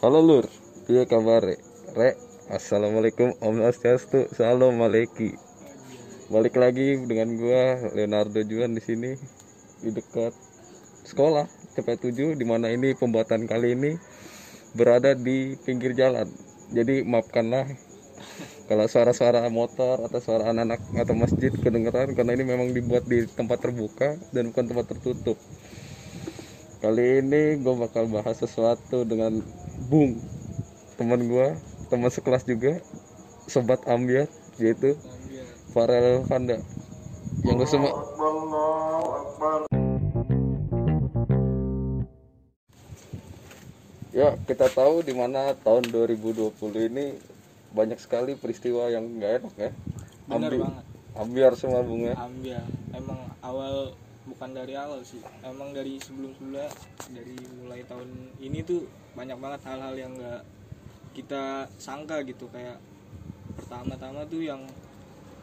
[0.00, 0.48] Halo Lur,
[0.88, 1.44] piye kabar?
[1.92, 2.16] Rek,
[2.48, 5.36] Assalamualaikum Om Swastiastu, Salam Maleki.
[6.32, 9.12] Balik lagi dengan gua Leonardo Juan di sini
[9.84, 10.32] di dekat
[11.04, 11.44] sekolah
[11.76, 13.92] CP7 di mana ini pembuatan kali ini
[14.72, 16.32] berada di pinggir jalan.
[16.72, 17.68] Jadi maafkanlah
[18.72, 23.68] kalau suara-suara motor atau suara anak-anak atau masjid kedengeran karena ini memang dibuat di tempat
[23.68, 25.36] terbuka dan bukan tempat tertutup.
[26.80, 29.44] Kali ini gue bakal bahas sesuatu dengan
[29.90, 30.22] Bung,
[30.94, 31.46] teman gue,
[31.90, 32.78] teman sekelas juga,
[33.50, 34.30] sobat ambiar,
[34.62, 34.94] yaitu
[35.74, 36.62] Farel Vanda.
[37.42, 37.90] Yang gue semua
[44.10, 46.54] Ya, kita tahu di mana tahun 2020
[46.90, 47.14] ini
[47.70, 49.70] banyak sekali peristiwa yang nggak enak ya.
[50.26, 50.84] Bener Ambi- banget.
[51.10, 52.14] Ambiar semua Bung ya.
[52.14, 52.62] ambil
[52.94, 53.90] emang awal
[54.22, 56.70] bukan dari awal sih emang dari sebelum sebelumnya
[57.10, 58.06] dari mulai tahun
[58.38, 60.42] ini tuh banyak banget hal-hal yang nggak
[61.14, 62.46] kita sangka gitu.
[62.50, 62.78] Kayak
[63.58, 64.62] pertama-tama tuh yang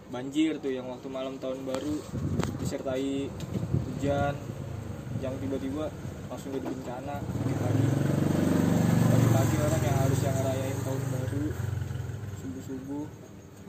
[0.07, 1.99] banjir tuh yang waktu malam tahun baru
[2.63, 3.27] disertai
[3.91, 4.35] hujan
[5.19, 5.91] yang tiba-tiba
[6.31, 7.17] langsung jadi bencana.
[7.19, 7.85] Pagi-pagi
[9.07, 11.45] pagi-pagi orang yang harus yang ngerayain tahun baru
[12.39, 13.05] subuh-subuh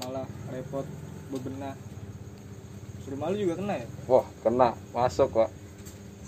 [0.05, 0.86] malah repot
[1.34, 1.77] bebenah.
[3.08, 3.86] Rumah lu juga kena ya?
[4.05, 4.77] Wah, kena.
[4.92, 5.48] Masuk, Pak.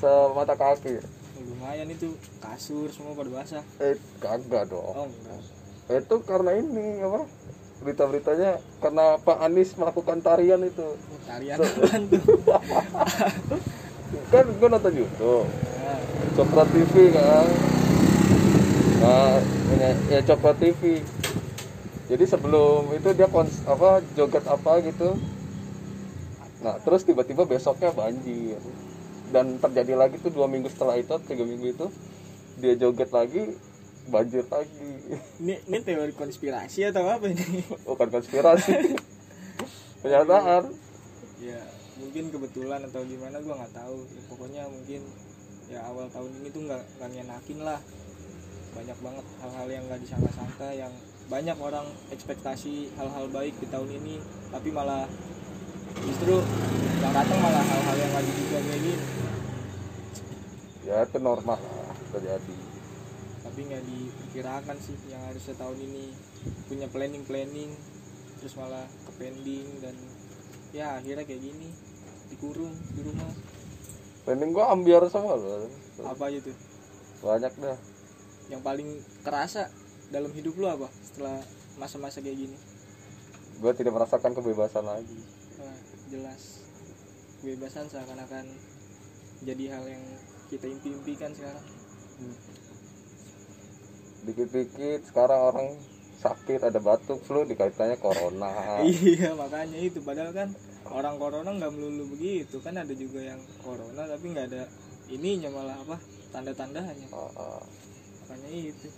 [0.01, 1.20] Semata kaki.
[1.43, 4.85] Lumayan itu kasur semua pada basah Eh, kagak dong.
[4.87, 5.41] oh enggak
[6.01, 7.27] Itu karena ini apa?
[7.81, 10.95] Berita-beritanya karena Pak Anies melakukan tarian itu.
[11.25, 11.73] tarian tuh
[14.29, 15.47] Kan gue nonton YouTube.
[15.47, 15.99] nah,
[16.35, 17.47] Coklat TV kan.
[19.01, 19.39] Nah,
[19.71, 21.03] ini, ya Coklat TV.
[22.07, 25.15] Jadi sebelum itu dia kons apa joget apa gitu.
[26.61, 28.59] Nah, terus tiba-tiba besoknya banjir.
[29.31, 31.87] Dan terjadi lagi tuh dua minggu setelah itu, tiga minggu itu
[32.61, 33.57] dia joget lagi,
[34.11, 34.91] banjir lagi.
[35.41, 38.75] ini ini teori konspirasi atau apa ini Bukan konspirasi.
[40.01, 40.65] Kenyataan.
[41.41, 41.61] ya
[41.97, 45.01] mungkin kebetulan atau gimana gua nggak tahu ya, pokoknya mungkin
[45.73, 47.81] ya awal tahun ini tuh nggak nggak nyenakin lah
[48.77, 50.93] banyak banget hal-hal yang nggak disangka-sangka yang
[51.31, 54.19] banyak orang ekspektasi hal-hal baik di tahun ini
[54.51, 55.07] tapi malah
[55.97, 56.35] justru
[56.99, 59.05] yang datang malah hal-hal yang nggak diduga kayak gini
[60.81, 62.57] Ya itu normal lah terjadi.
[63.41, 66.05] tapi nggak diperkirakan sih yang harusnya tahun ini
[66.67, 67.71] punya planning planning
[68.37, 69.95] terus malah ke pending dan
[70.71, 71.69] ya akhirnya kayak gini
[72.29, 73.31] dikurung di rumah
[74.21, 75.67] Planning gua ambiar semua loh.
[76.01, 76.57] apa aja tuh
[77.21, 77.79] Banyak dah.
[78.49, 78.89] yang paling
[79.21, 79.67] kerasa
[80.09, 81.41] dalam hidup lu apa setelah
[81.77, 82.57] masa-masa kayak gini
[83.59, 85.21] Gua tidak merasakan kebebasan lagi.
[86.11, 86.67] Jelas
[87.41, 88.45] kebebasan seakan-akan
[89.41, 90.05] jadi hal yang
[90.53, 91.65] kita impi-impikan sekarang.
[94.27, 95.69] Dikit-dikit sekarang orang
[96.21, 98.83] sakit ada batuk flu dikaitannya corona.
[98.85, 100.05] iya makanya itu.
[100.05, 100.53] Padahal kan
[100.93, 102.61] orang corona nggak melulu begitu.
[102.61, 104.69] Kan ada juga yang corona tapi nggak ada
[105.09, 105.97] ininya malah apa
[106.35, 107.09] tanda-tandanya.
[107.15, 107.63] Ah, ah.
[108.29, 108.89] makanya itu.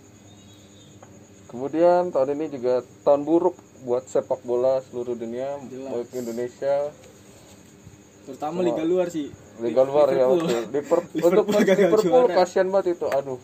[1.47, 5.91] Kemudian tahun ini juga tahun buruk buat sepak bola seluruh dunia, Jelas.
[5.93, 6.75] baik Indonesia,
[8.23, 8.65] terutama Wah.
[8.65, 10.25] liga luar sih Liga luar ya.
[10.25, 10.41] Liverpool.
[10.71, 12.35] Liverpool, Liverpool untuk Liverpool juara.
[12.35, 13.05] kasihan banget itu.
[13.07, 13.39] Aduh,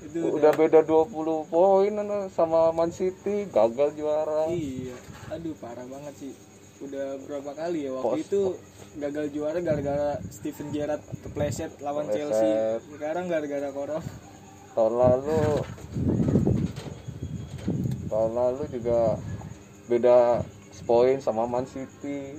[0.00, 1.12] itu udah beda 20
[1.46, 4.48] poin anu, sama Man City gagal juara.
[4.48, 4.96] iya
[5.28, 6.32] aduh parah banget sih
[6.80, 8.40] udah berapa kali ya waktu Pos- itu
[8.96, 12.16] gagal juara gara-gara Steven Gerrard kepleset lawan Kepleset.
[12.32, 12.50] Chelsea
[12.88, 14.02] sekarang gara-gara corona
[14.70, 15.42] Tahun lalu
[18.08, 19.14] tahun lalu juga
[19.90, 20.46] beda
[20.82, 22.38] poin sama Man City.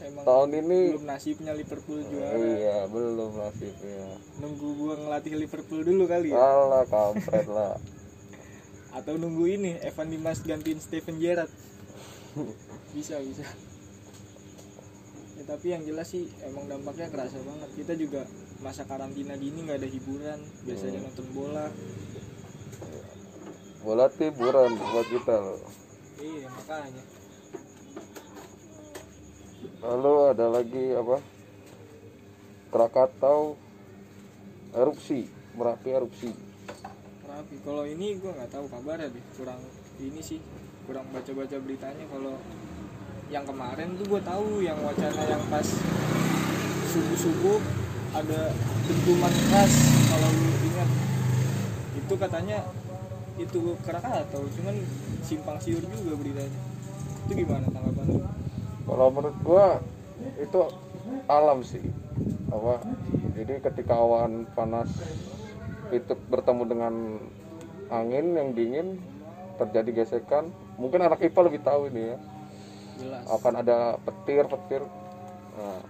[0.00, 4.18] emang Tahun ini belum nasibnya Liverpool juara iya belum nasibnya.
[4.36, 7.78] nunggu gua ngelatih Liverpool dulu kali ya Alah kampret lah.
[8.98, 11.52] atau nunggu ini Evan Dimas gantiin Steven Gerrard
[12.94, 13.46] bisa bisa
[15.32, 18.20] ya tapi yang jelas sih emang dampaknya kerasa banget kita juga
[18.58, 21.06] masa karantina gini nggak ada hiburan biasanya Hmm.
[21.06, 21.66] nonton bola
[23.80, 25.58] Bola tuh hiburan buat kita loh.
[26.20, 27.04] Iya makanya.
[29.82, 31.16] Lalu ada lagi apa?
[32.72, 33.56] Krakatau
[34.72, 36.30] erupsi, Merapi erupsi.
[37.32, 39.56] rapi kalau ini gua nggak tahu kabarnya deh kurang
[39.96, 40.40] ini sih
[40.84, 42.04] kurang baca-baca beritanya.
[42.12, 42.36] Kalau
[43.32, 45.64] yang kemarin tuh gue tahu yang wacana yang pas
[46.92, 47.56] subuh-subuh
[48.12, 48.52] ada
[48.84, 49.72] dentuman keras
[50.12, 50.88] kalau lu ingat.
[51.96, 52.60] Itu katanya
[53.40, 54.76] itu Krakatau cuman
[55.24, 56.60] simpang siur juga beritanya.
[57.28, 58.20] Itu gimana tanggapan lu?
[58.82, 59.66] Kalau menurut gua
[60.36, 60.60] itu
[61.30, 61.82] alam sih.
[62.52, 62.84] Apa?
[63.32, 64.92] Jadi ketika awan panas
[65.92, 66.94] itu bertemu dengan
[67.92, 68.88] angin yang dingin
[69.60, 70.48] terjadi gesekan
[70.80, 72.18] mungkin anak IPA lebih tahu ini ya.
[73.00, 73.24] Jelas.
[73.32, 74.84] Akan ada petir-petir.
[75.56, 75.80] Nah,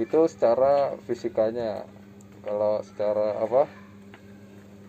[0.00, 1.84] itu secara fisikanya.
[2.42, 3.70] Kalau secara apa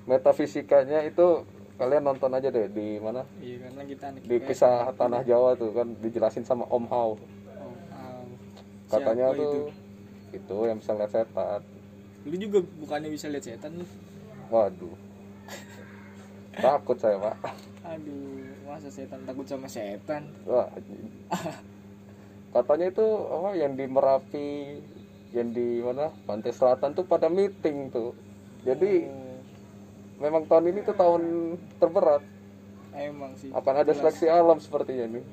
[0.09, 1.45] metafisikanya itu
[1.77, 3.25] kalian nonton aja deh di mana?
[3.41, 7.17] Iya karena kita di kisah tanah Jawa tuh kan dijelasin sama Om Hao.
[7.17, 7.17] Oh,
[7.93, 8.25] ah.
[8.93, 9.53] katanya Siapa tuh
[10.29, 10.37] itu?
[10.37, 10.57] itu?
[10.69, 11.61] yang bisa lihat setan.
[12.23, 13.85] Lu juga bukannya bisa lihat setan lu
[14.53, 14.95] waduh.
[16.53, 17.37] Takut saya pak.
[17.83, 20.29] Aduh masa setan takut sama setan?
[20.49, 20.65] Wah,
[22.57, 24.49] katanya itu apa yang di Merapi
[25.33, 26.09] yang di mana?
[26.25, 28.17] Pantai Selatan tuh pada meeting tuh.
[28.65, 29.22] Jadi Oh,
[30.17, 31.21] memang tahun ini tuh tahun
[31.77, 32.21] terberat.
[32.93, 33.49] Emang sih.
[33.49, 33.97] Akan ada Jelas.
[34.13, 35.25] seleksi alam sepertinya nih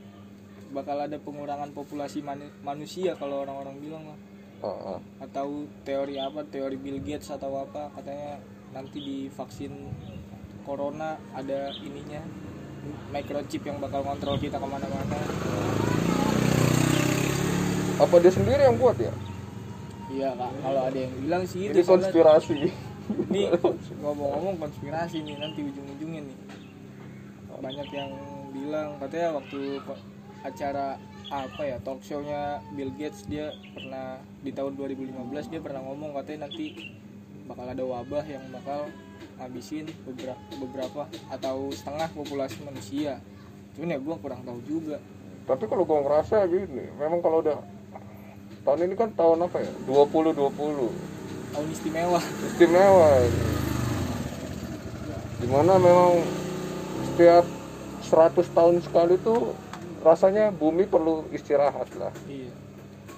[0.71, 4.19] bakal ada pengurangan populasi manu- manusia kalau orang-orang bilang mah
[4.61, 4.99] Oh, oh.
[5.19, 6.45] atau teori apa?
[6.45, 7.89] Teori Bill Gates atau apa?
[7.91, 8.39] Katanya
[8.71, 9.73] nanti di vaksin
[10.63, 12.21] corona ada ininya
[13.09, 15.17] microchip yang bakal kontrol kita ke mana-mana.
[17.99, 19.13] Apa dia sendiri yang buat ya?
[20.13, 20.53] Iya kak.
[20.61, 22.59] Kalau ada yang bilang sih ini konspirasi
[23.11, 23.51] ini
[24.01, 26.39] ngomong-ngomong konspirasi nih nanti ujung-ujungnya nih.
[27.61, 28.11] Banyak yang
[28.55, 29.83] bilang katanya waktu
[30.41, 30.97] acara
[31.31, 36.51] apa ya talk show-nya Bill Gates dia pernah di tahun 2015 dia pernah ngomong katanya
[36.51, 36.97] nanti
[37.47, 38.91] bakal ada wabah yang bakal
[39.39, 43.21] ngabisin beberapa beberapa atau setengah populasi manusia.
[43.77, 44.99] Cuman ya gue kurang tahu juga.
[45.47, 47.59] Tapi kalau gua ngerasa gini memang kalau udah
[48.63, 49.73] tahun ini kan tahun apa ya?
[49.89, 51.20] 20 20
[51.51, 52.21] tahun istimewa.
[52.55, 53.11] Istimewa.
[55.41, 56.21] Di mana memang
[57.13, 57.45] setiap
[58.05, 59.57] 100 tahun sekali tuh
[60.01, 62.13] rasanya bumi perlu istirahat lah.
[62.25, 62.53] Iya.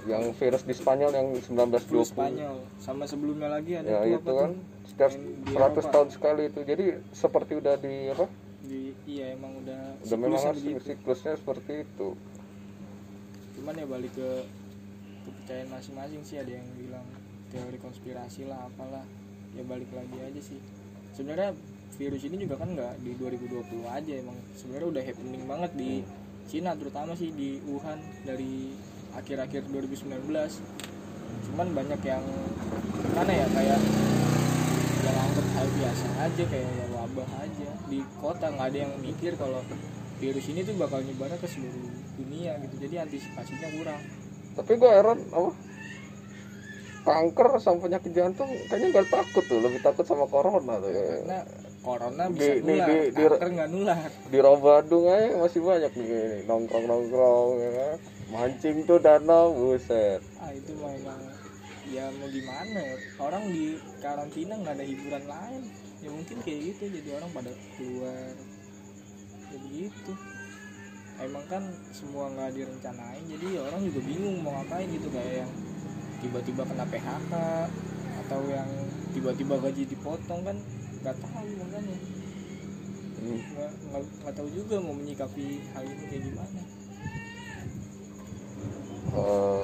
[0.02, 2.56] Yang virus di Spanyol yang flu 1920 Spanyol.
[2.82, 4.88] Sama sebelumnya lagi ada ya itu apa kan tuh?
[4.90, 5.80] setiap Yang di 100 Eropa.
[5.94, 6.60] tahun sekali itu.
[6.66, 6.84] Jadi
[7.14, 8.26] seperti udah di apa?
[8.62, 10.82] Di iya emang udah udah memang harus begitu.
[10.90, 12.08] siklusnya seperti itu.
[13.58, 14.30] Cuman ya balik ke
[15.22, 17.06] kepercayaan masing-masing sih ada yang bilang
[17.52, 19.04] teori konspirasi lah apalah.
[19.52, 20.56] Ya balik lagi aja sih.
[21.12, 21.52] Sebenarnya
[22.00, 25.90] virus ini juga kan nggak di 2020 aja emang sebenarnya udah happening banget di
[26.48, 28.72] Cina terutama sih di Wuhan dari
[29.12, 30.08] akhir-akhir 2019
[31.52, 32.24] cuman banyak yang
[33.12, 33.80] mana ya kayak
[35.02, 37.70] yang anggap hal biasa aja kayak ya wabah aja.
[37.92, 39.60] Di kota nggak ada yang mikir kalau
[40.16, 44.00] virus ini tuh bakal nyebarnya ke seluruh dunia gitu jadi antisipasinya kurang.
[44.56, 45.50] Tapi gua heran apa
[47.02, 50.90] kanker sama penyakit jantung kayaknya nggak takut tuh lebih takut sama corona tuh.
[50.90, 51.02] Ya.
[51.02, 51.38] karena
[51.82, 54.08] corona bisa di- nular di- di- kanker nggak nular.
[54.30, 57.96] di Rawabadung aja masih banyak nih ini, nongkrong nongkrong ya kan?
[58.32, 60.22] Mancing tuh danau buset.
[60.38, 61.20] Ah itu mah emang
[61.90, 62.96] ya mau gimana ya?
[63.18, 65.62] Orang di karantina nggak ada hiburan lain.
[66.02, 68.30] Ya mungkin kayak gitu jadi orang pada keluar.
[69.50, 70.12] Ya begitu.
[71.20, 71.62] Emang kan
[71.92, 75.52] semua nggak direncanain jadi ya orang juga bingung mau ngapain gitu kayak yang
[76.22, 77.32] tiba-tiba kena PHK
[78.22, 78.70] atau yang
[79.10, 80.56] tiba-tiba gaji dipotong kan
[81.02, 81.96] nggak tahu makanya.
[83.22, 83.38] Hmm.
[83.38, 86.60] nggak nggak nggak tahu juga mau menyikapi hal ini kayak gimana.
[89.12, 89.62] Eh,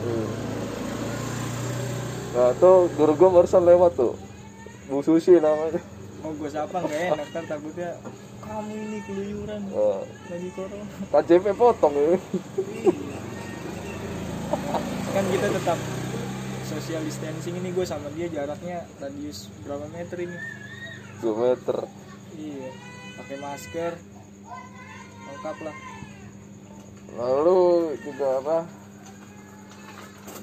[0.00, 0.28] hmm.
[2.32, 4.14] Nah tuh guru gua barusan lewat tuh.
[4.86, 5.82] Bu Susi namanya.
[6.22, 7.90] Mau gue sapa nggak enak kan takutnya
[8.40, 10.00] kamu ini keluyuran Eh,
[10.30, 10.86] lagi corona.
[11.12, 12.14] KJP potong ya
[15.16, 15.80] kan kita tetap
[16.68, 20.36] social distancing ini gue sama dia jaraknya radius berapa meter ini?
[21.24, 21.88] 2 meter.
[22.36, 22.68] Iya
[23.16, 23.92] pakai masker
[25.24, 25.76] lengkap lah.
[27.16, 28.58] Lalu juga apa?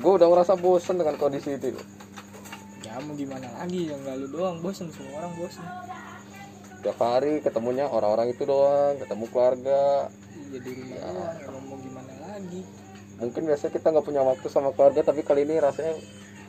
[0.02, 1.78] Gue udah ngerasa bosen dengan kondisi itu
[2.82, 3.94] ya mau gimana lagi?
[3.94, 4.90] Yang lalu doang bosen.
[4.90, 5.62] Semua orang bosen.
[6.82, 10.10] Tiap hari ketemunya orang-orang itu doang Ketemu keluarga.
[10.34, 12.66] Iya di rumah doang emang mau gimana lagi
[13.24, 15.96] Mungkin biasanya kita nggak punya waktu sama keluarga Tapi kali ini rasanya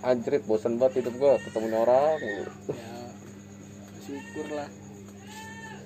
[0.02, 2.52] anjrit bosen banget hidup gue Ketemu orang mulu.
[2.74, 3.04] ya
[4.04, 4.68] syukur lah.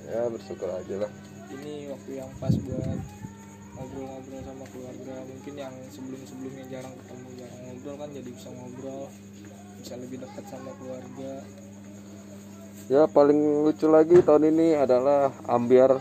[0.09, 1.11] Ya bersyukur aja lah.
[1.49, 2.99] Ini waktu yang pas buat
[3.78, 5.14] ngobrol-ngobrol sama keluarga.
[5.23, 9.02] Mungkin yang sebelum-sebelumnya jarang ketemu jarang ngobrol kan jadi bisa ngobrol
[9.78, 11.33] bisa lebih dekat sama keluarga.
[12.88, 16.00] Ya paling lucu lagi tahun ini adalah ambiar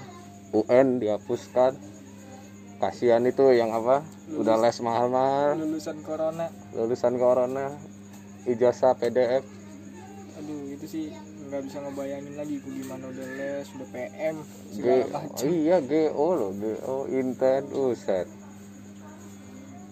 [0.55, 1.75] UN dihapuskan
[2.77, 4.05] Kasihan itu yang apa?
[4.37, 5.57] Udah les mahal-mahal.
[5.57, 6.47] lulusan corona.
[6.77, 7.73] Lulusan corona.
[8.47, 9.57] Ijazah PDF
[10.37, 11.05] aduh itu sih
[11.49, 14.35] nggak bisa ngebayangin lagi gue gimana udah les udah PM
[14.71, 18.31] G segala macam iya GO loh GO Inten Uset.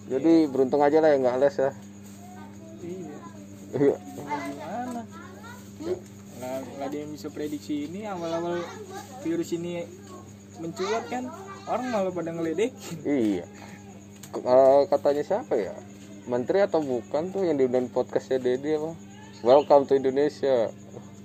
[0.06, 1.70] Jadi beruntung aja lah yang nggak les ya.
[2.86, 3.16] Iya.
[3.74, 3.96] Iya.
[4.00, 5.02] gimana
[6.36, 8.62] nah ada yang bisa prediksi ini awal-awal
[9.26, 9.82] virus ini
[10.62, 11.26] mencuat kan
[11.66, 13.44] orang malah pada ngeledekin iya.
[14.30, 15.74] K- eh, katanya siapa ya?
[16.26, 18.90] Menteri atau bukan tuh yang diundang podcastnya Dede apa?
[19.46, 20.70] Welcome to Indonesia.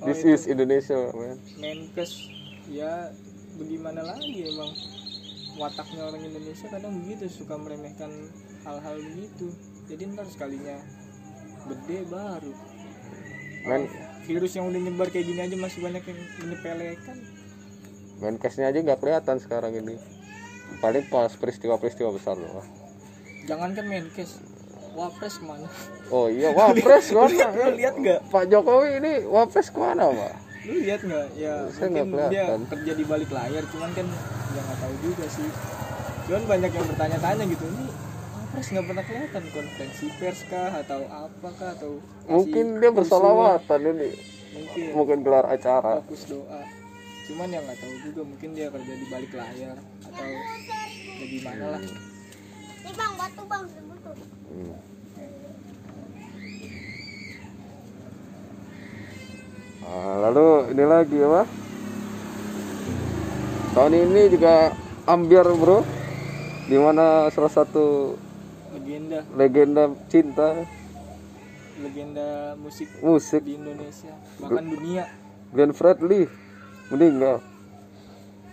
[0.02, 0.34] Oh, this itu.
[0.34, 1.38] is Indonesia man.
[1.58, 2.30] Menkes
[2.70, 3.10] ya
[3.58, 4.72] bagaimana lagi emang?
[5.58, 8.10] Wataknya orang Indonesia kadang begitu suka meremehkan
[8.66, 9.50] hal-hal begitu.
[9.90, 10.78] Jadi ntar sekalinya
[11.70, 12.54] gede baru.
[13.66, 13.90] Men
[14.26, 17.18] virus yang udah nyebar kayak gini aja masih banyak yang menyepelekan.
[18.22, 19.98] Menkesnya aja nggak kelihatan sekarang ini
[20.80, 22.64] paling pas peristiwa-peristiwa besar loh
[23.44, 24.40] jangankan Menkes
[24.92, 25.68] Wapres ke mana?
[26.12, 27.72] Oh iya wapres lu ke mana?
[27.72, 28.20] lihat nggak?
[28.28, 30.34] Pak Jokowi ini wapres ke mana pak?
[30.68, 31.28] Lu lihat nggak?
[31.40, 32.60] Ya Saya mungkin dia kelihatan.
[32.68, 34.08] kerja di balik layar cuman kan
[34.52, 35.48] ya nggak tahu juga sih.
[36.28, 37.86] Cuman banyak yang bertanya-tanya gitu ini
[38.36, 39.42] Wapres nggak pernah kelihatan?
[39.56, 40.70] Konferensi pers kah?
[40.76, 44.10] Atau apakah atau kasih mungkin dia bersolawatan ini.
[44.52, 44.88] Mungkin.
[44.92, 46.04] Mungkin gelar acara.
[46.04, 46.81] Fokus doa
[47.32, 50.28] cuman yang nggak tahu juga mungkin dia kerja di balik layar atau
[51.16, 51.82] ya gimana lah.
[52.84, 54.16] Nih bang, batu bang, butuh.
[54.52, 54.76] Hmm.
[59.80, 61.44] Nah, lalu ini lagi apa?
[63.72, 64.76] Tahun ini juga
[65.08, 65.88] ambiar bro,
[66.68, 68.20] di mana salah satu
[68.76, 69.24] legenda.
[69.40, 70.68] legenda cinta.
[71.80, 73.40] Legenda musik musik.
[73.48, 74.12] di Indonesia.
[74.44, 75.08] Bahkan dunia.
[75.56, 76.41] Glenn Fredly
[76.92, 77.40] meninggal.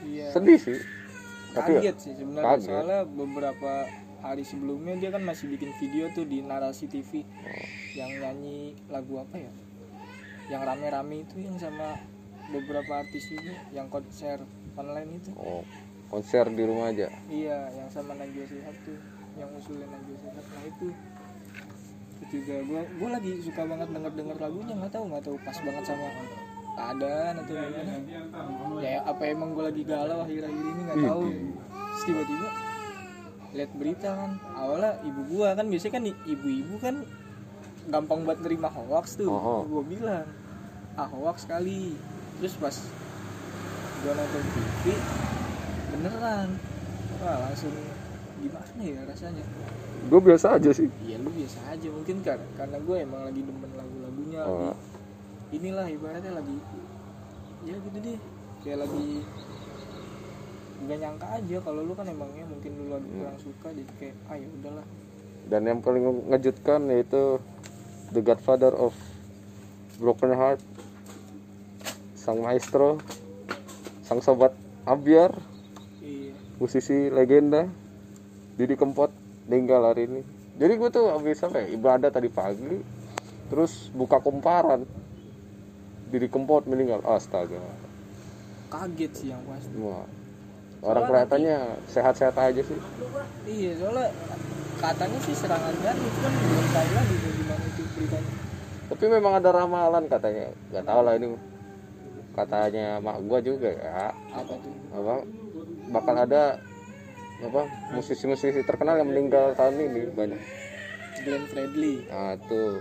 [0.06, 0.78] iya Sedih sih.
[1.52, 2.68] Tapi ya, kaget sih sebenarnya kaget.
[2.70, 3.72] soalnya beberapa
[4.18, 7.22] hari sebelumnya dia kan masih bikin video tuh di narasi TV
[7.94, 9.52] yang nyanyi lagu apa ya
[10.48, 12.00] yang rame-rame itu yang sama
[12.48, 14.40] beberapa artis juga yang konser
[14.74, 15.62] online itu oh,
[16.08, 17.12] konser di rumah aja.
[17.28, 18.98] iya yang sama Najwa Shihab tuh
[19.36, 20.88] yang usulnya Najwa Shihab nah itu
[22.18, 25.58] itu juga gua gua lagi suka banget denger denger lagunya nggak tahu nggak tahu pas
[25.62, 26.06] banget sama
[26.78, 27.92] keadaan atau gimana
[28.78, 31.22] ya apa emang gua lagi galau akhir-akhir ini nggak tahu.
[31.74, 32.48] Terus tiba-tiba
[33.58, 34.30] lihat berita kan.
[34.54, 35.66] Awalnya ibu gua kan.
[35.66, 36.94] Biasanya kan ibu-ibu kan
[37.90, 39.26] gampang buat nerima hoax tuh.
[39.26, 39.66] Oh.
[39.66, 40.26] gua bilang
[40.94, 41.98] ah hoax sekali
[42.38, 42.74] terus pas
[44.06, 44.84] gua nonton TV
[45.90, 46.48] beneran.
[47.18, 47.74] Wah langsung
[48.38, 49.42] gimana ya rasanya?
[50.06, 50.86] Gue biasa aja sih.
[51.02, 51.88] Iya lu biasa aja.
[51.90, 54.70] Mungkin kan karena gue emang lagi demen lagu-lagunya Oh.
[54.70, 54.97] lagi
[55.52, 56.56] inilah ibaratnya lagi
[57.64, 58.18] ya gitu deh.
[58.64, 59.22] Kayak lagi
[60.78, 64.36] nggak nyangka aja kalau lu kan emangnya mungkin lu lagi kurang suka jadi kayak ah
[64.38, 64.86] ya udahlah.
[65.48, 67.40] Dan yang paling mengejutkan yaitu
[68.12, 68.92] The Godfather of
[69.98, 70.62] Broken Heart,
[72.14, 73.02] sang maestro,
[74.06, 74.54] sang sobat
[74.86, 75.34] Abiar,
[76.00, 76.32] iya.
[76.56, 77.66] musisi legenda,
[78.56, 79.10] Didi Kempot
[79.48, 80.20] meninggal hari ini.
[80.56, 82.80] Jadi gue tuh habis apa ya, ibadah tadi pagi,
[83.52, 84.86] terus buka kumparan,
[86.08, 87.60] Didi Kempot meninggal, astaga.
[88.68, 90.04] kaget sih yang pasti Wah,
[90.84, 91.56] orang kelihatannya
[91.88, 92.78] sehat-sehat aja sih.
[93.44, 94.12] iya soalnya
[94.76, 98.32] katanya sih serangan jantung kan belum tahu lagi gimana itu beritanya
[98.88, 101.26] Tapi memang ada ramalan katanya, nggak tahu lah ini.
[102.32, 104.08] Katanya mak gua juga ya.
[104.30, 104.74] apa tuh?
[104.94, 105.14] Apa?
[105.90, 106.42] Bakal ada
[107.38, 107.60] apa
[107.92, 110.40] musisi-musisi terkenal yang meninggal tahun ini banyak.
[111.20, 112.04] Glenn Fredly.
[112.06, 112.80] Nah tuh.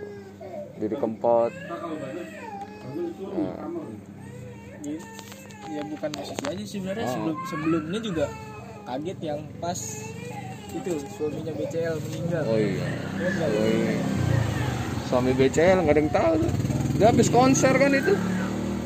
[0.77, 1.49] Didi Kempot
[3.17, 4.99] Iya.
[5.67, 7.11] ya bukan musisi aja sih sebenarnya Oh.
[7.11, 8.25] sebelum sebelumnya juga
[8.85, 9.79] kaget yang pas
[10.69, 12.43] itu suaminya BCL meninggal.
[12.45, 12.87] Oh iya.
[13.17, 13.49] Nggak?
[13.49, 13.95] oh iya.
[15.03, 16.51] Suami BCL nggak ada yang tahu tuh.
[16.93, 18.13] Dia habis konser kan itu?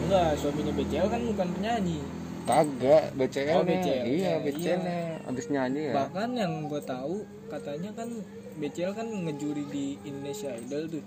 [0.01, 1.99] Enggak suaminya BCL kan bukan penyanyi.
[2.41, 4.03] Kagak BCL Oh, BCL.
[4.03, 4.33] iya Iya.
[4.41, 4.97] BCL nya.
[5.21, 5.93] Habis nyanyi ya.
[5.97, 7.15] Bahkan yang gue tahu
[7.47, 8.09] katanya kan
[8.57, 11.03] BCL kan ngejuri di Indonesia Idol tuh.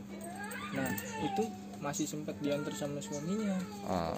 [0.73, 0.91] Nah
[1.21, 1.45] itu
[1.85, 3.61] masih sempat diantar sama suaminya.
[3.85, 4.17] Ah.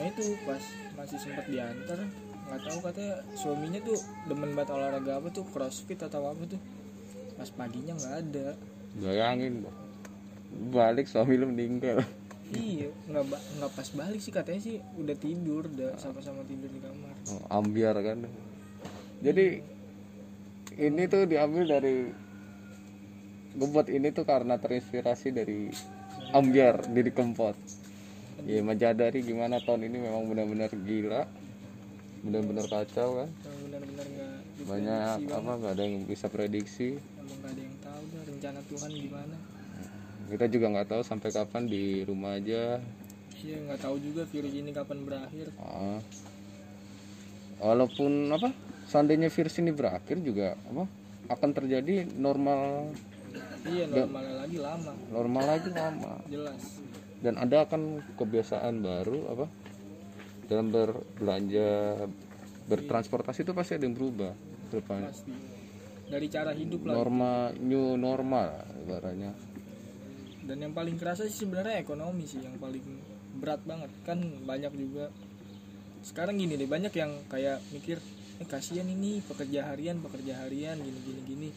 [0.00, 0.64] Nah itu pas
[0.96, 2.00] masih sempat diantar
[2.50, 3.94] nggak tahu katanya suaminya tuh
[4.26, 6.60] demen banget olahraga apa tuh crossfit atau apa tuh.
[7.36, 8.48] Pas paginya nggak ada.
[8.96, 9.68] Bayangin
[10.72, 12.00] balik suami lu meninggal.
[12.50, 13.24] Iya nggak
[13.60, 17.14] nggak pas balik sih katanya sih udah tidur udah sama-sama tidur di kamar.
[17.36, 18.24] Oh, ambiar kan.
[19.20, 19.60] Jadi
[20.80, 22.08] ini tuh diambil dari
[23.50, 25.70] gue buat ini tuh karena terinspirasi dari
[26.30, 27.56] ambiar Didi Kempot.
[28.48, 29.60] Ya Majadari gimana?
[29.60, 31.28] Tahun ini memang benar-benar gila.
[32.20, 33.28] Benar-benar kacau kan?
[33.68, 34.06] Benar-benar
[34.60, 37.00] banyak apa nggak ada yang bisa prediksi.
[37.16, 39.36] Emang nggak ada yang tahu dah rencana Tuhan gimana?
[40.30, 42.78] Kita juga nggak tahu sampai kapan di rumah aja.
[43.40, 45.46] Iya nggak tahu juga virus ini kapan berakhir.
[45.56, 46.00] Ah.
[47.60, 48.56] walaupun apa
[48.88, 50.88] seandainya virus ini berakhir juga apa
[51.28, 52.88] akan terjadi normal
[53.68, 54.92] iya normalnya lagi lama.
[55.12, 56.12] normal lagi lama.
[56.30, 56.62] Jelas.
[57.20, 59.46] Dan ada kan kebiasaan baru apa?
[60.48, 62.00] Dalam berbelanja
[62.66, 64.32] bertransportasi itu pasti ada yang berubah
[64.78, 65.34] pasti.
[66.10, 66.94] Dari cara hidup lah.
[66.94, 69.34] Norma new normal ibaratnya.
[70.46, 72.82] Dan yang paling kerasa sih sebenarnya ekonomi sih yang paling
[73.38, 73.90] berat banget.
[74.06, 75.10] Kan banyak juga
[76.00, 78.00] sekarang gini deh banyak yang kayak mikir
[78.40, 81.48] eh kasihan ini pekerja harian pekerja harian gini gini gini.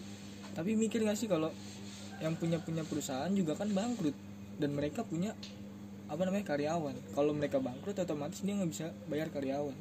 [0.54, 1.50] Tapi mikir gak sih kalau
[2.22, 4.14] yang punya punya perusahaan juga kan bangkrut.
[4.60, 5.34] Dan mereka punya
[6.12, 6.94] apa namanya karyawan.
[7.16, 9.76] Kalau mereka bangkrut otomatis dia nggak bisa bayar karyawan.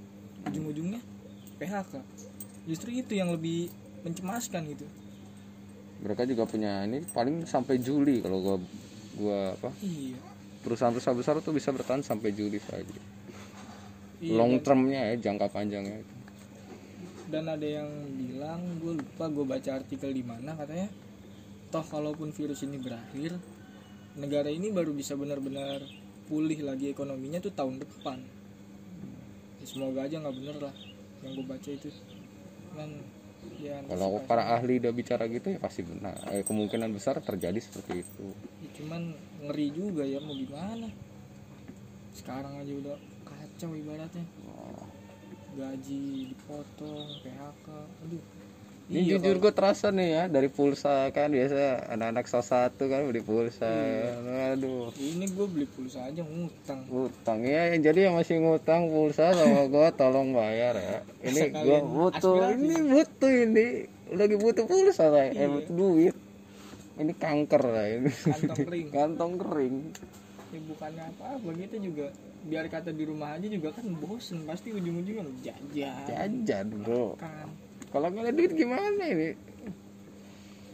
[0.49, 1.01] Ujung-ujungnya
[1.61, 1.95] PHK
[2.67, 3.71] justru itu yang lebih
[4.07, 4.87] mencemaskan gitu.
[6.03, 8.57] Mereka juga punya ini paling sampai Juli kalau gua
[9.15, 10.19] gua apa iya.
[10.67, 12.99] perusahaan-perusahaan besar tuh bisa bertahan sampai Juli saja
[14.23, 15.99] Iya, long termnya ya jangka panjangnya.
[17.27, 20.87] Dan ada yang bilang gue lupa gue baca artikel di mana katanya
[21.73, 23.41] toh kalaupun virus ini berakhir
[24.21, 25.81] negara ini baru bisa benar-benar
[26.29, 28.21] pulih lagi ekonominya tuh tahun depan.
[29.57, 30.75] Ya, semoga aja nggak bener lah
[31.25, 31.89] yang gue baca itu.
[32.77, 33.01] Kan
[33.59, 36.15] ya kalau para ahli udah bicara gitu ya pasti benar.
[36.29, 38.27] Eh, kemungkinan besar terjadi seperti itu.
[38.61, 39.17] Ya, cuman
[39.49, 40.93] ngeri juga ya mau gimana?
[42.13, 44.29] Sekarang aja udah kacau ibaratnya.
[45.53, 47.67] Gaji dipotong PHK
[48.05, 48.25] aduh
[48.93, 53.09] ini Iya, jujur gue terasa nih ya dari pulsa kan biasa anak-anak sos satu kan
[53.09, 53.65] beli pulsa.
[53.65, 54.53] Iya.
[54.53, 54.93] aduh.
[54.93, 56.85] Ini gue beli pulsa aja ngutang.
[56.93, 60.99] Utang ya jadi yang masih ngutang pulsa sama gue tolong bayar ya.
[61.25, 62.61] Ini gue butuh aspirasi.
[62.61, 63.67] ini butuh ini.
[64.13, 65.49] Lagi butuh pulsa lah eh, Iya.
[65.49, 66.17] butuh duit.
[66.93, 68.87] Ini kanker lah ini kantong kering.
[68.93, 69.77] Kantong kering.
[70.53, 72.07] Ya bukannya apa-apa gitu juga.
[72.45, 76.05] Biar kata di rumah aja juga kan bosen pasti ujung-ujungnya jajan.
[76.05, 77.17] Jajan bro.
[77.17, 77.49] Kan
[77.93, 79.31] kalau nggak ada duit gimana ini?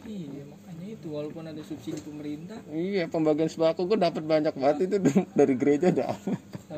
[0.08, 2.56] Iya makanya itu walaupun ada subsidi pemerintah.
[2.70, 4.96] Iya pembagian sembako gue dapat banyak banget itu
[5.34, 6.16] dari gereja dah.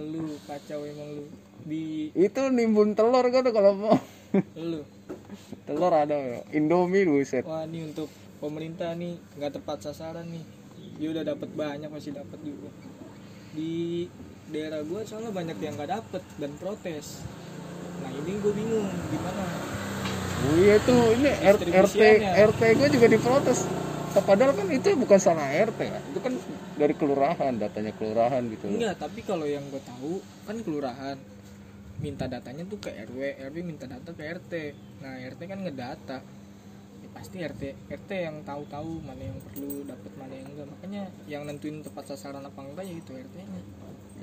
[0.00, 1.24] Lu kacau emang lu.
[1.62, 3.98] Di itu nimbun telur kan kalau mau.
[4.56, 4.82] Lu.
[5.68, 6.40] Telur ada ya.
[6.56, 7.44] Indomie buset.
[7.46, 8.08] Wah ini untuk
[8.40, 10.44] pemerintah nih nggak tepat sasaran nih.
[10.98, 12.72] Dia udah dapat banyak masih dapat juga.
[13.52, 14.08] Di
[14.50, 17.22] daerah gua soalnya banyak yang nggak dapet dan protes.
[18.00, 19.44] Nah ini gue bingung gimana
[20.40, 22.02] Oh iya itu ini R- RT.
[22.24, 23.68] RT gue juga diprotes.
[24.10, 26.00] Padahal kan itu bukan salah RT ya.
[26.10, 26.32] Itu kan
[26.74, 28.66] dari kelurahan, datanya kelurahan gitu.
[28.66, 31.16] Enggak, tapi kalau yang gue tahu kan kelurahan
[32.00, 34.52] minta datanya tuh ke RW, RW minta data ke RT.
[35.04, 36.18] Nah, RT kan ngedata.
[37.00, 40.66] Ya, pasti RT RT yang tahu-tahu mana yang perlu dapat mana yang enggak.
[40.72, 43.60] Makanya yang nentuin tepat sasaran apa enggak ya itu RT-nya.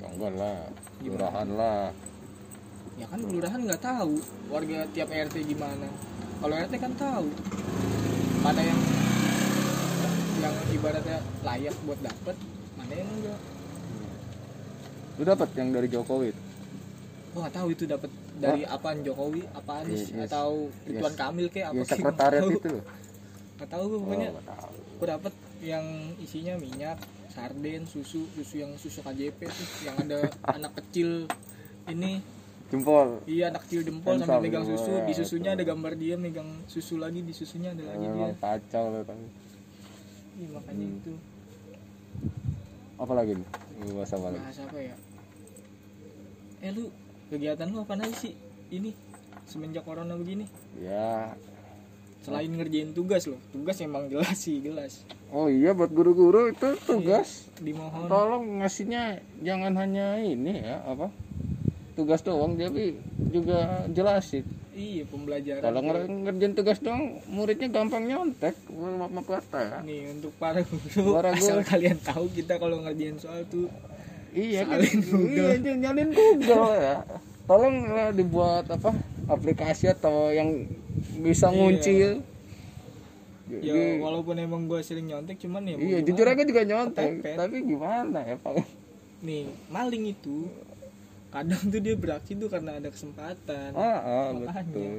[0.02, 0.58] Ya enggak lah,
[1.00, 1.82] kelurahan lah.
[2.96, 4.14] Ya kan kelurahan nggak tahu
[4.48, 5.88] warga tiap RT gimana.
[6.38, 7.26] Kalau RT kan tahu
[8.40, 8.80] mana yang
[10.38, 12.36] yang ibaratnya layak buat dapet,
[12.78, 13.40] mana yang enggak.
[15.18, 16.42] Lu dapat yang dari Jokowi itu?
[17.34, 20.30] Gua nggak tahu itu dapat dari apaan Jokowi, apa Anies Yes, yes.
[20.30, 21.18] atau Ridwan Yes.
[21.18, 22.62] Kamil kayak apa kayak, sekretariat nggak tahu.
[22.62, 22.84] itu loh.
[23.58, 24.28] Nggak tahu gue pokoknya.
[24.30, 24.74] Oh, tahu.
[24.98, 25.86] Gue dapet yang
[26.22, 26.98] isinya minyak,
[27.34, 30.18] sarden, susu, susu yang susu KJP tuh, yang ada
[30.56, 31.26] anak kecil
[31.90, 32.22] ini,
[32.68, 33.24] Jempol.
[33.24, 34.28] iya anak kecil jempol Handsome.
[34.28, 37.80] sambil megang susu, Wah, di susunya ada gambar dia megang susu lagi, di susunya ada
[37.82, 38.28] lagi dia.
[38.36, 39.24] Kacau loh tapi.
[40.36, 40.98] Iya makanya Hmm.
[40.98, 41.12] itu
[42.96, 43.48] Apa lagi nih?
[43.80, 44.42] Mau Bahas apa lagi?
[44.42, 44.94] bahas apa ya?
[46.58, 46.84] Eh lu
[47.28, 48.34] kegiatan lu apa aja sih
[48.68, 48.90] ini
[49.44, 50.44] semenjak corona begini?
[50.76, 51.32] Ya.
[52.18, 55.06] Selain ngerjain tugas loh, tugas emang jelas sih jelas.
[55.30, 57.46] Oh iya buat guru-guru itu tugas.
[57.56, 61.08] Dimohon Tolong ngasihnya jangan hanya ini ya apa?
[61.98, 62.94] Tugas doang tapi
[63.28, 63.58] juga
[63.90, 64.46] jelasin.
[64.70, 65.58] Iya pembelajaran.
[65.60, 68.54] Kalau nger- ngerjain tugas doang, muridnya gampang nyontek.
[68.70, 69.78] Maaf kata ya.
[69.82, 71.66] Nih untuk para guru Para asal guru.
[71.66, 73.66] kalian tahu kita kalau ngerjain soal tuh
[74.30, 74.78] Iya kan?
[74.78, 75.48] Salin Google.
[75.56, 76.94] Iya, nyalin Google ya.
[77.44, 78.94] Tolong lah dibuat apa?
[79.26, 80.68] Aplikasi atau yang
[81.18, 81.56] bisa Iya.
[81.56, 81.92] ngunci.
[81.98, 82.10] ya
[83.48, 87.34] Jadi- walaupun emang gue sering nyontek cuman ya iya, jujur aja juga nyontek.
[87.34, 88.60] Tapi gimana ya, Pak?
[89.18, 90.46] nih maling itu
[91.28, 94.64] kadang tuh dia beraksi tuh karena ada kesempatan Ah, ah, Makanya.
[94.64, 94.96] betul.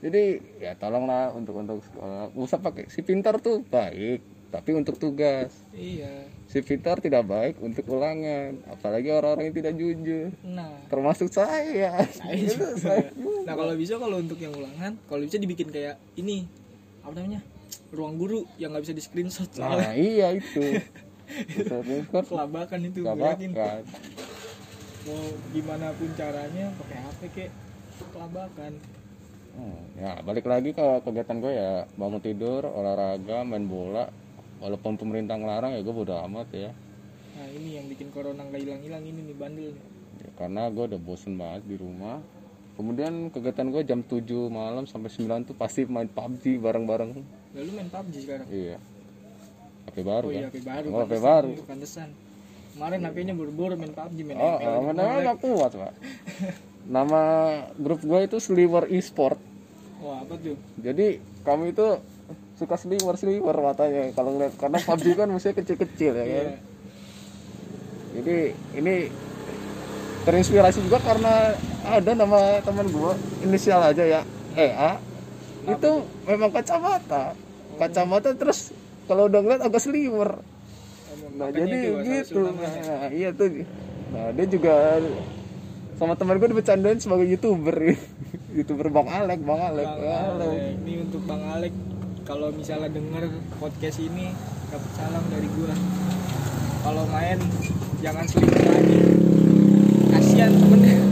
[0.00, 0.24] Jadi
[0.58, 2.32] ya tolonglah untuk untuk sekolah.
[2.34, 5.52] Usah pakai si pintar tuh baik, tapi untuk tugas.
[5.70, 10.28] iya Si pintar tidak baik untuk ulangan, apalagi orang-orang yang tidak jujur.
[10.42, 12.00] nah Termasuk saya.
[12.10, 12.68] saya Itu juga.
[12.76, 13.44] saya juga.
[13.44, 16.48] nah kalau bisa kalau untuk yang ulangan kalau bisa dibikin kayak ini
[17.00, 17.40] apa namanya
[17.90, 20.64] ruang guru yang nggak bisa di screenshot soalnya Nah, iya itu.
[22.26, 23.36] Kelabakan itu bakal.
[25.06, 27.50] Mau gimana pun caranya pakai HP kek
[28.12, 28.72] kelabakan.
[29.50, 31.72] Hmm, ya balik lagi ke kegiatan gue ya.
[31.94, 34.08] Bangun tidur olahraga main bola.
[34.60, 36.70] Walaupun pemerintah ngelarang ya gue bodo amat ya.
[37.36, 39.84] Nah ini yang bikin corona nggak hilang-hilang ini nih bandel nih.
[40.20, 42.20] Ya, karena gue udah bosen banget di rumah.
[42.76, 47.10] Kemudian kegiatan gue jam 7 malam sampai 9 tuh pasti main PUBG bareng-bareng.
[47.56, 48.46] Lalu main PUBG sekarang?
[48.48, 48.76] Iya.
[49.88, 50.50] HP baru oh iya kan?
[50.52, 51.50] HP baru Oh, HP baru.
[51.64, 52.08] pantesan
[52.74, 55.28] kemarin HP-nya buru-buru main PUBG main oh, ML, oh main namanya Mobile.
[55.28, 55.92] gak kuat pak.
[56.90, 57.22] Nama
[57.76, 59.38] grup gue itu Sliver Esport.
[60.00, 60.56] Wah apa tuh?
[60.80, 62.00] Jadi kami itu
[62.56, 64.54] suka sliver sliver matanya kalau ngeliat.
[64.60, 66.46] Karena PUBG kan musuhnya kecil-kecil ya kan?
[66.48, 66.56] Iya.
[68.10, 68.36] jadi
[68.74, 69.06] ini
[70.26, 71.54] terinspirasi juga karena
[71.86, 73.14] ada nama teman gua
[73.46, 74.20] inisial aja ya
[74.58, 74.98] EA
[75.64, 75.90] itu
[76.26, 77.38] memang kacamata.
[77.78, 78.74] Kacamata terus
[79.06, 80.42] kalau udah ngeliat agak sliver
[81.40, 81.78] nah makanya jadi
[82.20, 82.40] gitu.
[82.44, 82.82] namanya.
[82.84, 83.48] nah, iya tuh.
[84.12, 84.74] Nah dia juga
[85.96, 87.76] sama teman gue dibecandain sebagai youtuber.
[88.50, 90.50] Youtuber bang Alek bang Alek Bang Bang Alek.
[90.50, 90.74] Alek.
[90.82, 91.74] ini untuk Bang Alek.
[92.26, 93.30] Kalau misalnya denger
[93.62, 94.34] podcast ini
[94.68, 95.70] dapat salam dari gua.
[96.82, 97.38] Kalau main
[98.02, 98.98] jangan selingkuh lagi.
[100.12, 100.98] Kasihan temennya.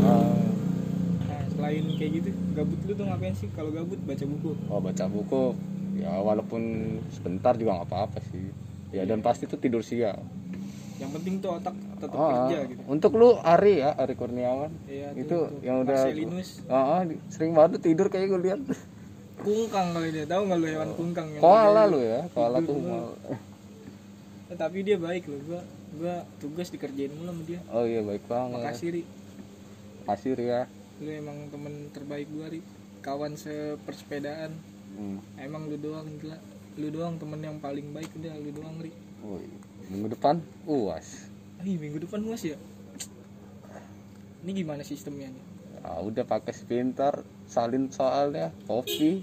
[0.00, 0.32] Ah,
[1.28, 3.48] nah selain kayak gitu gabut lu tuh ngapain sih?
[3.52, 4.50] Kalau gabut baca buku.
[4.72, 5.69] Oh baca buku
[6.00, 6.62] ya walaupun
[7.12, 8.48] sebentar juga nggak apa-apa sih.
[8.90, 10.18] Ya dan pasti tuh tidur siang.
[10.98, 12.80] Yang penting tuh otak tetap Ah, kerja gitu.
[12.84, 14.72] untuk lu Ari ya Ari Kurniawan.
[14.84, 15.44] Iya, itu tuh.
[15.60, 16.00] yang udah
[16.68, 18.60] Ah, ah, sering banget tidur kayak gue lihat.
[19.40, 20.24] Kungkang kali dia.
[20.28, 22.76] Tahu nggak lu hewan kungkang yang koala lu ya koala tuh
[24.50, 25.40] Eh, tapi dia baik loh.
[25.46, 25.60] Gua
[25.94, 27.60] gua tugas dikerjain mulu sama dia.
[27.70, 28.58] Oh iya baik banget.
[28.60, 29.02] Makasih ri.
[30.04, 30.66] Kasir ya.
[30.98, 32.60] Lu emang temen terbaik gua ri.
[33.00, 34.52] Kawan sepersepedaan
[35.00, 35.18] hmm.
[35.40, 36.36] emang lu doang gila.
[36.76, 38.92] Lu doang temen yang paling baik udah lu doang ri.
[39.24, 39.48] Woi,
[39.88, 41.28] minggu depan uas
[41.60, 42.56] Ih, minggu depan uas ya?
[44.40, 45.44] Ini gimana sistemnya nih?
[45.84, 49.20] Ah, udah pakai pintar salin soalnya kopi.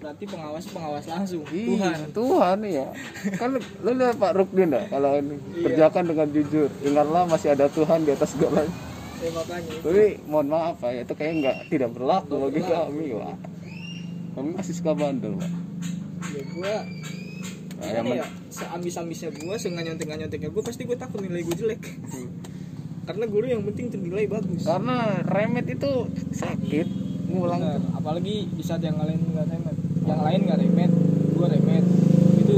[0.00, 1.44] Berarti pengawas pengawas langsung?
[1.52, 1.98] Ih, Tuhan.
[2.16, 2.88] Tuhan ya
[3.36, 5.64] kan lu, lihat Pak Rukdin dah kalau ini Iya.
[5.68, 6.68] kerjakan dengan jujur.
[6.80, 8.72] Ingatlah masih ada Tuhan di atas segalanya.
[9.20, 13.36] Ya makanya tapi mohon maaf pak itu kayak nggak tidak berlaku bagi kami pak
[14.36, 15.50] kami masih suka bandel pak?
[16.30, 16.76] Ya gua
[17.80, 18.28] Nah, yang ya?
[18.52, 21.80] seambis-ambisnya gua senganyontek-nyonteknya gua pasti gua takut nilai gua jelek.
[23.08, 24.68] Karena guru yang penting tuh nilai bagus.
[24.68, 26.86] Karena remet itu sakit
[27.32, 29.76] ngulang Benar, apalagi di saat yang lain nggak remet.
[30.04, 30.92] Yang lain nggak remet
[31.32, 31.84] gua remet.
[32.36, 32.56] Itu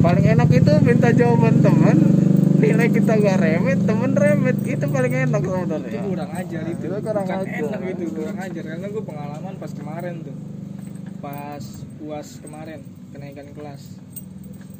[0.00, 1.98] paling enak itu minta jawaban teman
[2.60, 4.56] nilai kita nggak remet temen remet.
[4.62, 6.84] Itu paling enak itu sebenarnya kurang ajar itu.
[6.86, 7.60] Itu kurang bukan ajar.
[7.64, 8.62] enak itu kurang ajar.
[8.68, 10.36] Karena gue pengalaman pas kemarin tuh.
[11.18, 11.64] Pas
[12.00, 13.82] uas kemarin kenaikan kelas.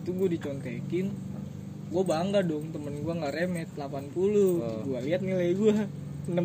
[0.01, 1.07] Itu gue dicontekin.
[1.90, 3.69] Gue bangga dong temen gue nggak remet.
[3.75, 4.85] 80 Oh.
[4.85, 5.75] gue lihat nilai gue
[6.29, 6.37] 60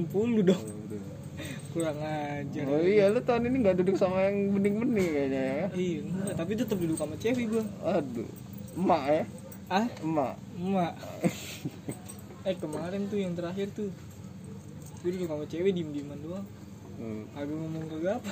[0.42, 0.66] dong.
[1.76, 2.64] Kurang ajar.
[2.66, 5.68] Oh iya lu tahun ini nggak duduk sama yang bening-bening kayaknya ya?
[5.76, 8.30] Iya enggak, tapi tetap duduk sama cewek gue aduh
[8.76, 9.24] emak ya
[9.72, 10.34] ah emak.
[10.58, 10.94] Emak.
[12.46, 13.90] Eh kemarin tuh yang terakhir tuh.
[15.02, 16.46] Gue duduk sama cewek diem dieman doang.
[16.96, 17.28] Hmm.
[17.36, 18.32] agak ngomong kagak apa.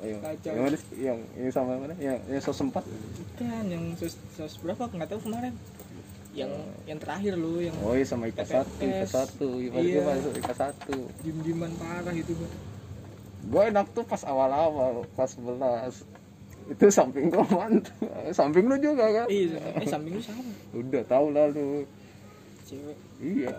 [0.00, 0.16] Ayo.
[0.22, 0.52] Kacau.
[0.54, 0.78] yang mana
[1.34, 1.94] yang sama mana?
[1.98, 2.84] Yang yang sos empat
[3.34, 4.86] kan yang sos, sos berapa?
[4.90, 5.54] Nggak tahu kemarin.
[6.36, 6.50] Yang
[6.86, 9.48] yang terakhir lo yang oh iya sama IPA satu IPA satu.
[9.58, 10.00] IPA Iya.
[10.06, 10.96] masuk IPA satu.
[11.26, 12.50] Diem dieman parah itu gue
[13.46, 16.15] gue enak tuh pas awal-awal kelas 11
[16.66, 17.94] itu samping gue mantap
[18.34, 20.42] samping lu juga kan iya eh samping lu sama
[20.74, 21.86] udah tahu lah lu.
[22.66, 22.98] Cewek.
[23.22, 23.54] Iya.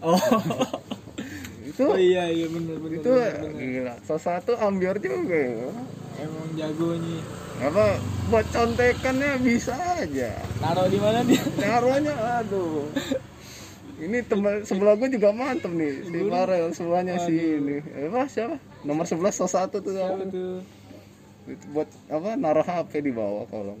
[0.00, 0.16] Oh.
[1.68, 3.60] Itu oh iya iya bener bener, itu bener, bener.
[3.60, 3.94] gila.
[4.04, 5.72] Salah satu ambiar juga ya
[6.20, 7.18] emang jagonya
[7.62, 7.86] apa
[8.28, 10.34] buat contekannya bisa aja.
[10.58, 11.42] Naruh di mana dia?
[11.62, 12.90] Naruhnya aduh.
[14.02, 17.78] Ini teman sebelah gue juga mantep nih si Farel sebelahnya si ini.
[17.94, 20.60] Eh, apa siapa nomor 11 salah satu tuh Siapa tuh.
[21.46, 23.78] Itu buat apa naruh HP di bawah kolong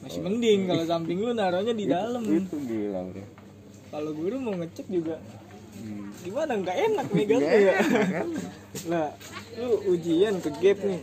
[0.00, 2.24] masih mending kalau samping lu naruhnya di dalam.
[2.24, 3.24] itu gila bro
[3.90, 5.18] kalau guru mau ngecek juga.
[5.80, 6.14] Hmm.
[6.22, 6.52] gimana?
[6.62, 7.74] Nggak enak megang ya
[8.90, 9.10] lah
[9.58, 11.02] lu ujian ke gap nih.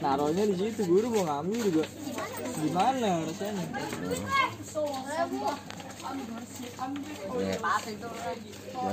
[0.00, 1.84] Naruhnya di situ guru mau ngambil juga.
[2.56, 3.66] Gimana rasanya?
[7.36, 7.56] Ya.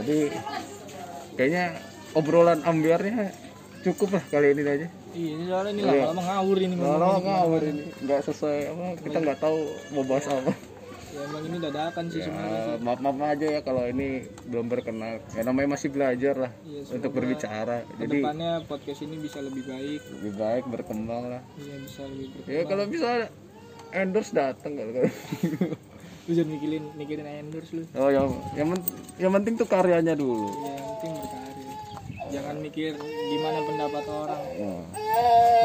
[0.02, 0.19] jadi
[1.39, 1.65] kayaknya
[2.17, 3.32] obrolan ambiarnya
[3.83, 4.87] cukup lah kali ini aja.
[5.13, 5.91] Iya ini soalnya ini Iya.
[6.01, 7.19] lama-lama ngawur ini ngomongnya.
[7.21, 7.83] ngawur ini.
[8.01, 9.57] Nggak sesuai apa kita nggak tahu
[9.91, 10.51] mau bahas apa.
[11.13, 14.07] Ya emang ini dadakan sih sebenarnya ya, maaf maaf aja ya kalau ini
[14.49, 15.21] belum berkenan.
[15.31, 17.85] Ya namanya masih belajar lah Iya, untuk berbicara.
[18.01, 20.01] jadi ke depannya podcast ini bisa lebih baik.
[20.01, 21.41] lebih baik berkembang lah.
[21.55, 22.55] Iya bisa lebih berkembang.
[22.57, 23.09] Ya kalau bisa
[23.93, 24.89] endorse datang kalau
[26.23, 27.83] lu jangan mikirin mikirin endorse lu.
[27.93, 30.49] Oh yang yang, men- yang penting tuh karyanya dulu.
[30.57, 31.13] Ya yang penting
[32.33, 32.91] jangan mikir
[33.29, 34.41] gimana pendapat orang.
[34.51, 34.73] Ya.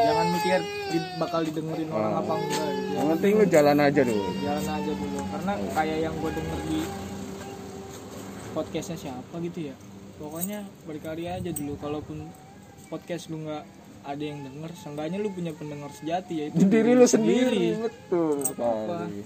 [0.05, 2.91] jangan mikir di- bakal didengerin orang apa enggak gitu.
[2.93, 4.25] yang penting lu jalan aja dulu.
[4.39, 5.17] Jalan aja dulu.
[5.27, 6.79] Karena kayak yang gue denger di
[8.51, 9.75] podcastnya siapa gitu ya.
[10.17, 11.73] Pokoknya berkarya aja dulu.
[11.77, 12.27] Kalaupun
[12.87, 13.63] podcast lu nggak
[13.99, 17.77] ada yang denger seenggaknya lu punya pendengar sejati yaitu diri lu sendiri.
[17.79, 19.09] betul Apa-apa.
[19.09, 19.21] sekali.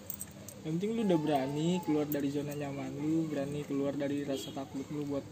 [0.64, 4.88] Yang penting lu udah berani keluar dari zona nyaman lu berani keluar dari rasa takut
[4.90, 5.24] lu buat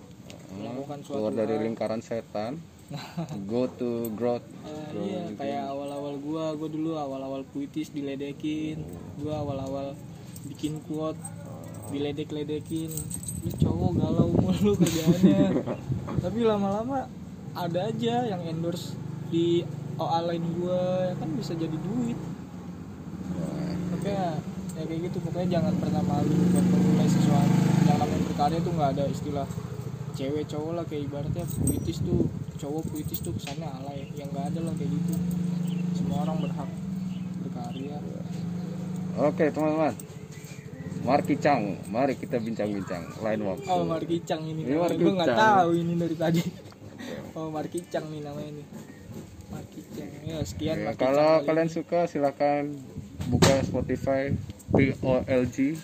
[0.60, 1.64] melakukan suatu keluar dari hal.
[1.64, 2.60] lingkaran setan.
[3.50, 4.44] Go to growth.
[4.68, 8.84] Eh, iya kayak awal-awal gua gua dulu awal-awal puitis diledekin.
[9.24, 9.96] Gua awal-awal
[10.52, 11.20] bikin quote
[11.96, 12.92] diledek-ledekin.
[13.48, 15.64] Lu cowok galau mulu kerjaannya.
[16.24, 17.08] Tapi lama-lama
[17.56, 18.96] ada aja yang endorse
[19.32, 19.64] di
[19.96, 21.12] OA lain gua.
[21.12, 22.20] Ya kan bisa jadi duit.
[23.96, 24.36] Makanya
[24.76, 25.18] ya kayak gitu.
[25.24, 27.56] Pokoknya jangan pernah malu buat memulai sesuatu.
[27.88, 29.48] Namanya berkarya tuh nggak ada istilah
[30.12, 34.08] cewek cowok lah kayak ibaratnya puitis tuh cowok puitis tuh kesannya alay.
[34.14, 35.14] Yang nggak ada lah kayak gitu.
[35.94, 36.70] Semua orang berhak
[37.42, 37.98] berkarya.
[39.18, 39.94] Oke teman-teman.
[41.02, 43.02] Marki Chang, mari kita bincang-bincang.
[43.20, 43.66] Lain waktu.
[43.66, 44.62] oh Markicang ini.
[44.62, 46.44] Ini namanya gue nggak tahu ini dari tadi.
[47.32, 48.68] Oh Markicang nih namanya nih
[49.50, 51.76] Markicang ya sekian Ya, kalau kali kalian ini.
[51.76, 52.64] suka silahkan
[53.28, 54.36] buka Spotify
[54.70, 55.80] POLG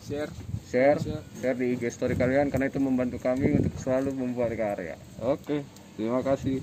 [0.00, 0.32] share
[0.74, 1.22] share Share.
[1.38, 4.98] share di IG story kalian karena itu membantu kami untuk selalu membuat karya.
[5.22, 5.62] Oke,
[5.94, 6.58] terima kasih.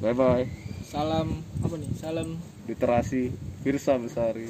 [0.00, 0.48] Bye bye.
[0.90, 2.34] salam apa nih salam
[2.66, 3.30] Literasi
[3.62, 4.48] Firsa Besari.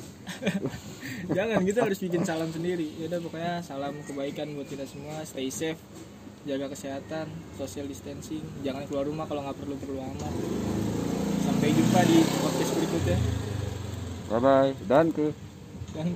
[1.36, 2.86] Jangan kita harus bikin salam sendiri.
[2.96, 5.20] Ya udah pokoknya salam kebaikan buat kita semua.
[5.26, 5.80] Stay safe,
[6.48, 7.26] jaga kesehatan,
[7.58, 8.44] social distancing.
[8.62, 10.32] Jangan keluar rumah kalau nggak perlu perlu amat.
[11.44, 13.18] Sampai jumpa di podcast berikutnya.
[14.30, 14.72] Bye bye.
[14.86, 15.26] Dan ke
[15.90, 16.06] Dan